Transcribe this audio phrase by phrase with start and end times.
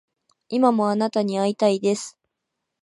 [0.49, 2.17] 今もあなたに逢いたいです